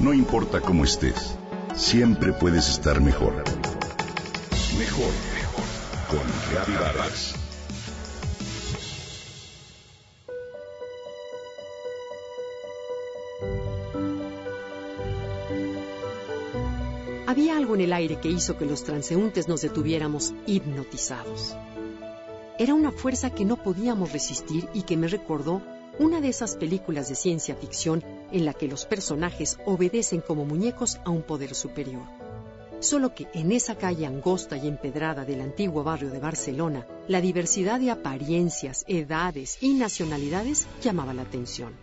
No 0.00 0.14
importa 0.14 0.62
cómo 0.62 0.84
estés, 0.84 1.36
siempre 1.76 2.32
puedes 2.32 2.70
estar 2.70 3.02
mejor. 3.02 3.34
Mejor, 4.78 5.12
mejor. 5.34 5.64
Con 6.08 6.20
Reavivadas. 6.50 7.34
Había 17.26 17.58
algo 17.58 17.74
en 17.74 17.82
el 17.82 17.92
aire 17.92 18.18
que 18.20 18.30
hizo 18.30 18.56
que 18.56 18.64
los 18.64 18.82
transeúntes 18.84 19.48
nos 19.48 19.60
detuviéramos 19.60 20.32
hipnotizados. 20.46 21.54
Era 22.58 22.72
una 22.72 22.90
fuerza 22.90 23.34
que 23.34 23.44
no 23.44 23.62
podíamos 23.62 24.12
resistir 24.12 24.66
y 24.72 24.82
que 24.82 24.96
me 24.96 25.08
recordó 25.08 25.60
una 25.98 26.20
de 26.20 26.28
esas 26.28 26.56
películas 26.56 27.08
de 27.08 27.14
ciencia 27.14 27.54
ficción 27.54 28.02
en 28.32 28.44
la 28.44 28.54
que 28.54 28.68
los 28.68 28.86
personajes 28.86 29.58
obedecen 29.64 30.20
como 30.20 30.44
muñecos 30.44 31.00
a 31.04 31.10
un 31.10 31.22
poder 31.22 31.54
superior. 31.54 32.02
Solo 32.78 33.14
que 33.14 33.28
en 33.34 33.52
esa 33.52 33.76
calle 33.76 34.06
angosta 34.06 34.56
y 34.56 34.66
empedrada 34.66 35.24
del 35.24 35.42
antiguo 35.42 35.84
barrio 35.84 36.10
de 36.10 36.18
Barcelona, 36.18 36.86
la 37.08 37.20
diversidad 37.20 37.78
de 37.78 37.90
apariencias, 37.90 38.84
edades 38.88 39.58
y 39.60 39.74
nacionalidades 39.74 40.66
llamaba 40.82 41.12
la 41.12 41.22
atención. 41.22 41.74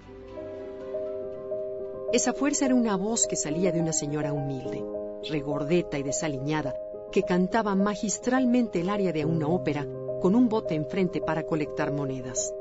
Esa 2.13 2.33
fuerza 2.33 2.65
era 2.65 2.73
una 2.73 2.95
voz 2.95 3.27
que 3.27 3.35
salía 3.35 3.71
de 3.71 3.81
una 3.81 3.93
señora 3.93 4.33
humilde, 4.33 4.83
regordeta 5.29 5.99
y 5.99 6.03
desaliñada, 6.03 6.73
que 7.11 7.23
cantaba 7.23 7.75
magistralmente 7.75 8.81
el 8.81 8.89
aria 8.89 9.13
de 9.13 9.25
una 9.25 9.47
ópera 9.47 9.85
con 10.21 10.33
un 10.33 10.49
bote 10.49 10.73
enfrente 10.73 11.21
para 11.21 11.43
colectar 11.43 11.91
monedas. 11.91 12.53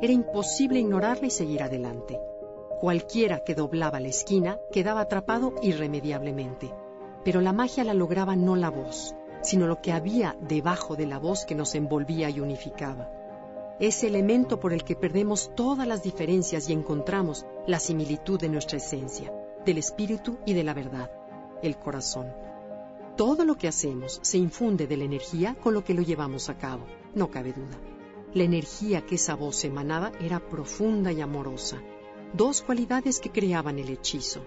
Era 0.00 0.12
imposible 0.12 0.78
ignorarla 0.78 1.26
y 1.26 1.30
seguir 1.30 1.62
adelante. 1.62 2.20
Cualquiera 2.80 3.42
que 3.42 3.56
doblaba 3.56 3.98
la 3.98 4.06
esquina 4.08 4.60
quedaba 4.70 5.00
atrapado 5.00 5.54
irremediablemente. 5.60 6.72
Pero 7.24 7.40
la 7.40 7.52
magia 7.52 7.82
la 7.82 7.94
lograba 7.94 8.36
no 8.36 8.54
la 8.54 8.70
voz, 8.70 9.16
sino 9.42 9.66
lo 9.66 9.80
que 9.80 9.90
había 9.92 10.36
debajo 10.40 10.94
de 10.94 11.06
la 11.06 11.18
voz 11.18 11.44
que 11.44 11.56
nos 11.56 11.74
envolvía 11.74 12.30
y 12.30 12.38
unificaba. 12.38 13.10
Ese 13.80 14.06
elemento 14.06 14.60
por 14.60 14.72
el 14.72 14.84
que 14.84 14.94
perdemos 14.94 15.50
todas 15.56 15.86
las 15.88 16.04
diferencias 16.04 16.68
y 16.68 16.72
encontramos 16.72 17.44
la 17.66 17.80
similitud 17.80 18.38
de 18.38 18.48
nuestra 18.48 18.78
esencia, 18.78 19.32
del 19.64 19.78
espíritu 19.78 20.38
y 20.46 20.54
de 20.54 20.62
la 20.62 20.74
verdad, 20.74 21.10
el 21.60 21.76
corazón. 21.76 22.32
Todo 23.16 23.44
lo 23.44 23.56
que 23.56 23.66
hacemos 23.66 24.20
se 24.22 24.38
infunde 24.38 24.86
de 24.86 24.96
la 24.96 25.04
energía 25.04 25.56
con 25.60 25.74
lo 25.74 25.82
que 25.82 25.94
lo 25.94 26.02
llevamos 26.02 26.48
a 26.48 26.56
cabo, 26.56 26.84
no 27.16 27.30
cabe 27.30 27.52
duda. 27.52 27.97
La 28.34 28.44
energía 28.44 29.06
que 29.06 29.14
esa 29.14 29.34
voz 29.34 29.64
emanaba 29.64 30.12
era 30.20 30.46
profunda 30.48 31.12
y 31.12 31.20
amorosa, 31.22 31.82
dos 32.34 32.60
cualidades 32.60 33.20
que 33.20 33.30
creaban 33.30 33.78
el 33.78 33.88
hechizo. 33.88 34.42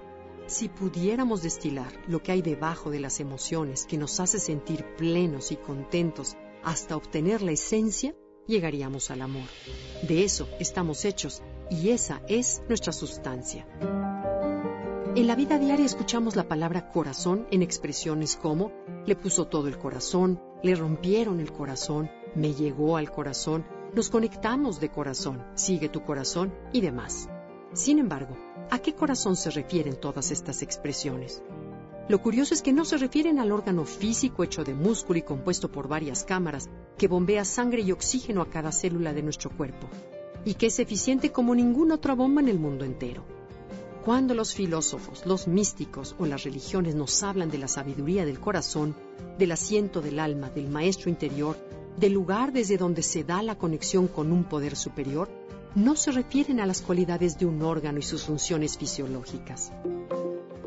Si 0.45 0.69
pudiéramos 0.69 1.41
destilar 1.41 1.91
lo 2.07 2.21
que 2.21 2.31
hay 2.31 2.41
debajo 2.41 2.91
de 2.91 2.99
las 2.99 3.19
emociones 3.19 3.85
que 3.85 3.97
nos 3.97 4.19
hace 4.19 4.39
sentir 4.39 4.85
plenos 4.97 5.51
y 5.51 5.55
contentos 5.55 6.35
hasta 6.63 6.95
obtener 6.95 7.41
la 7.41 7.53
esencia, 7.53 8.13
llegaríamos 8.47 9.09
al 9.09 9.23
amor. 9.23 9.47
De 10.07 10.23
eso 10.23 10.47
estamos 10.59 11.05
hechos 11.05 11.41
y 11.71 11.89
esa 11.89 12.21
es 12.27 12.61
nuestra 12.67 12.93
sustancia. 12.93 13.65
En 15.15 15.27
la 15.27 15.35
vida 15.35 15.57
diaria 15.57 15.85
escuchamos 15.85 16.35
la 16.35 16.47
palabra 16.47 16.89
corazón 16.91 17.47
en 17.51 17.63
expresiones 17.63 18.35
como 18.35 18.71
le 19.05 19.15
puso 19.15 19.47
todo 19.47 19.67
el 19.67 19.77
corazón, 19.77 20.39
le 20.63 20.75
rompieron 20.75 21.39
el 21.39 21.51
corazón, 21.51 22.09
me 22.35 22.53
llegó 22.53 22.97
al 22.97 23.11
corazón, 23.11 23.65
nos 23.93 24.09
conectamos 24.09 24.79
de 24.79 24.89
corazón, 24.89 25.43
sigue 25.55 25.89
tu 25.89 26.03
corazón 26.03 26.53
y 26.71 26.81
demás. 26.81 27.29
Sin 27.73 27.99
embargo, 27.99 28.37
¿a 28.69 28.79
qué 28.79 28.93
corazón 28.93 29.35
se 29.35 29.49
refieren 29.49 29.95
todas 29.99 30.31
estas 30.31 30.61
expresiones? 30.61 31.41
Lo 32.07 32.21
curioso 32.21 32.53
es 32.53 32.61
que 32.61 32.73
no 32.73 32.83
se 32.83 32.97
refieren 32.97 33.39
al 33.39 33.51
órgano 33.51 33.85
físico 33.85 34.43
hecho 34.43 34.63
de 34.63 34.73
músculo 34.73 35.19
y 35.19 35.21
compuesto 35.21 35.71
por 35.71 35.87
varias 35.87 36.23
cámaras 36.23 36.69
que 36.97 37.07
bombea 37.07 37.45
sangre 37.45 37.81
y 37.81 37.91
oxígeno 37.91 38.41
a 38.41 38.49
cada 38.49 38.71
célula 38.71 39.13
de 39.13 39.23
nuestro 39.23 39.49
cuerpo, 39.49 39.87
y 40.43 40.55
que 40.55 40.67
es 40.67 40.79
eficiente 40.79 41.31
como 41.31 41.55
ninguna 41.55 41.95
otra 41.95 42.13
bomba 42.13 42.41
en 42.41 42.49
el 42.49 42.59
mundo 42.59 42.85
entero. 42.85 43.23
Cuando 44.03 44.33
los 44.33 44.55
filósofos, 44.55 45.25
los 45.25 45.47
místicos 45.47 46.15
o 46.17 46.25
las 46.25 46.43
religiones 46.43 46.95
nos 46.95 47.21
hablan 47.23 47.51
de 47.51 47.59
la 47.59 47.67
sabiduría 47.67 48.25
del 48.25 48.39
corazón, 48.39 48.95
del 49.37 49.51
asiento 49.51 50.01
del 50.01 50.19
alma, 50.19 50.49
del 50.49 50.69
maestro 50.69 51.09
interior, 51.09 51.55
del 51.97 52.13
lugar 52.13 52.51
desde 52.51 52.77
donde 52.77 53.03
se 53.03 53.23
da 53.23 53.41
la 53.41 53.57
conexión 53.57 54.07
con 54.07 54.31
un 54.31 54.43
poder 54.43 54.75
superior, 54.75 55.29
no 55.75 55.95
se 55.95 56.11
refieren 56.11 56.59
a 56.59 56.65
las 56.65 56.81
cualidades 56.81 57.37
de 57.37 57.45
un 57.45 57.61
órgano 57.61 57.99
y 57.99 58.01
sus 58.01 58.23
funciones 58.23 58.77
fisiológicas. 58.77 59.71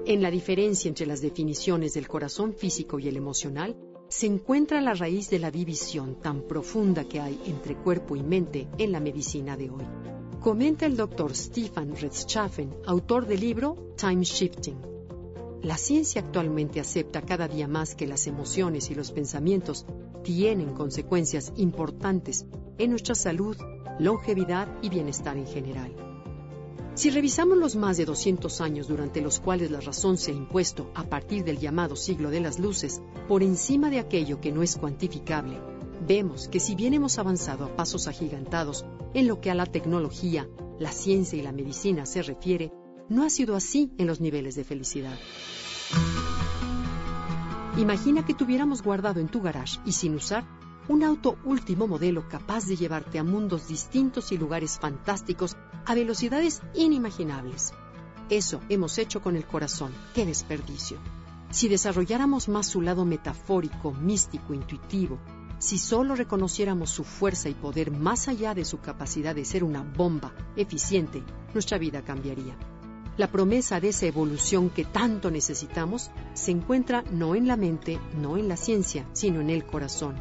En 0.06 0.22
la 0.22 0.30
diferencia 0.30 0.88
entre 0.88 1.06
las 1.06 1.20
definiciones 1.20 1.94
del 1.94 2.08
corazón 2.08 2.54
físico 2.54 2.98
y 2.98 3.08
el 3.08 3.16
emocional, 3.16 3.76
se 4.08 4.26
encuentra 4.26 4.80
la 4.80 4.94
raíz 4.94 5.30
de 5.30 5.38
la 5.38 5.50
división 5.50 6.20
tan 6.20 6.42
profunda 6.42 7.04
que 7.04 7.20
hay 7.20 7.40
entre 7.46 7.74
cuerpo 7.74 8.16
y 8.16 8.22
mente 8.22 8.68
en 8.78 8.92
la 8.92 9.00
medicina 9.00 9.56
de 9.56 9.70
hoy. 9.70 9.84
Comenta 10.40 10.84
el 10.86 10.96
doctor 10.96 11.34
Stefan 11.34 11.96
Rechtschaffen, 11.96 12.74
autor 12.86 13.26
del 13.26 13.40
libro 13.40 13.94
Time 13.96 14.24
Shifting. 14.24 14.93
La 15.64 15.78
ciencia 15.78 16.20
actualmente 16.20 16.78
acepta 16.78 17.22
cada 17.22 17.48
día 17.48 17.66
más 17.66 17.94
que 17.94 18.06
las 18.06 18.26
emociones 18.26 18.90
y 18.90 18.94
los 18.94 19.12
pensamientos 19.12 19.86
tienen 20.22 20.74
consecuencias 20.74 21.54
importantes 21.56 22.44
en 22.76 22.90
nuestra 22.90 23.14
salud, 23.14 23.56
longevidad 23.98 24.68
y 24.82 24.90
bienestar 24.90 25.38
en 25.38 25.46
general. 25.46 25.96
Si 26.94 27.08
revisamos 27.08 27.56
los 27.56 27.76
más 27.76 27.96
de 27.96 28.04
200 28.04 28.60
años 28.60 28.88
durante 28.88 29.22
los 29.22 29.40
cuales 29.40 29.70
la 29.70 29.80
razón 29.80 30.18
se 30.18 30.32
ha 30.32 30.34
impuesto 30.34 30.90
a 30.94 31.04
partir 31.04 31.44
del 31.44 31.58
llamado 31.58 31.96
siglo 31.96 32.28
de 32.28 32.40
las 32.40 32.58
luces 32.58 33.00
por 33.26 33.42
encima 33.42 33.88
de 33.88 34.00
aquello 34.00 34.42
que 34.42 34.52
no 34.52 34.62
es 34.62 34.76
cuantificable, 34.76 35.58
vemos 36.06 36.46
que 36.46 36.60
si 36.60 36.74
bien 36.74 36.92
hemos 36.92 37.18
avanzado 37.18 37.64
a 37.64 37.74
pasos 37.74 38.06
agigantados 38.06 38.84
en 39.14 39.28
lo 39.28 39.40
que 39.40 39.50
a 39.50 39.54
la 39.54 39.64
tecnología, 39.64 40.46
la 40.78 40.92
ciencia 40.92 41.38
y 41.38 41.42
la 41.42 41.52
medicina 41.52 42.04
se 42.04 42.22
refiere, 42.22 42.70
no 43.08 43.24
ha 43.24 43.30
sido 43.30 43.56
así 43.56 43.92
en 43.98 44.06
los 44.06 44.20
niveles 44.20 44.54
de 44.54 44.64
felicidad. 44.64 45.18
Imagina 47.76 48.24
que 48.24 48.34
tuviéramos 48.34 48.82
guardado 48.82 49.20
en 49.20 49.28
tu 49.28 49.42
garage 49.42 49.80
y 49.84 49.92
sin 49.92 50.14
usar 50.14 50.44
un 50.88 51.02
auto 51.02 51.38
último 51.44 51.86
modelo 51.86 52.28
capaz 52.28 52.66
de 52.66 52.76
llevarte 52.76 53.18
a 53.18 53.24
mundos 53.24 53.68
distintos 53.68 54.32
y 54.32 54.38
lugares 54.38 54.78
fantásticos 54.78 55.56
a 55.86 55.94
velocidades 55.94 56.62
inimaginables. 56.74 57.72
Eso 58.30 58.60
hemos 58.68 58.98
hecho 58.98 59.20
con 59.22 59.36
el 59.36 59.46
corazón. 59.46 59.92
¡Qué 60.14 60.24
desperdicio! 60.24 60.98
Si 61.50 61.68
desarrolláramos 61.68 62.48
más 62.48 62.66
su 62.66 62.80
lado 62.80 63.04
metafórico, 63.04 63.92
místico, 63.92 64.54
intuitivo, 64.54 65.18
si 65.58 65.78
solo 65.78 66.14
reconociéramos 66.14 66.90
su 66.90 67.04
fuerza 67.04 67.48
y 67.48 67.54
poder 67.54 67.90
más 67.90 68.28
allá 68.28 68.54
de 68.54 68.64
su 68.64 68.80
capacidad 68.80 69.34
de 69.34 69.44
ser 69.44 69.64
una 69.64 69.82
bomba 69.82 70.34
eficiente, 70.56 71.22
nuestra 71.54 71.78
vida 71.78 72.02
cambiaría. 72.02 72.56
La 73.16 73.30
promesa 73.30 73.78
de 73.78 73.90
esa 73.90 74.06
evolución 74.06 74.70
que 74.70 74.84
tanto 74.84 75.30
necesitamos 75.30 76.10
se 76.32 76.50
encuentra 76.50 77.04
no 77.12 77.36
en 77.36 77.46
la 77.46 77.56
mente, 77.56 78.00
no 78.20 78.36
en 78.36 78.48
la 78.48 78.56
ciencia, 78.56 79.06
sino 79.12 79.40
en 79.40 79.50
el 79.50 79.64
corazón. 79.64 80.16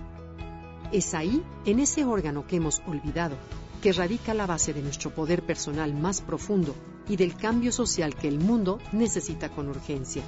Es 0.91 1.15
ahí, 1.15 1.43
en 1.65 1.79
ese 1.79 2.05
órgano 2.05 2.45
que 2.45 2.57
hemos 2.57 2.83
olvidado, 2.85 3.35
que 3.81 3.93
radica 3.93 4.35
la 4.35 4.45
base 4.45 4.73
de 4.73 4.83
nuestro 4.83 5.09
poder 5.09 5.43
personal 5.43 5.95
más 5.95 6.21
profundo 6.21 6.75
y 7.09 7.15
del 7.15 7.35
cambio 7.35 7.71
social 7.71 8.15
que 8.15 8.27
el 8.27 8.39
mundo 8.39 8.77
necesita 8.91 9.49
con 9.49 9.69
urgencia. 9.69 10.21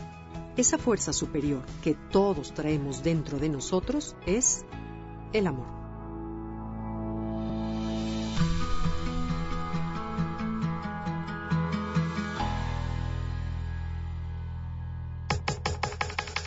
Esa 0.57 0.79
fuerza 0.79 1.13
superior 1.13 1.61
que 1.83 1.93
todos 1.93 2.51
traemos 2.55 3.03
dentro 3.03 3.37
de 3.37 3.49
nosotros 3.49 4.15
es 4.25 4.65
el 5.33 5.45
amor. 5.45 5.84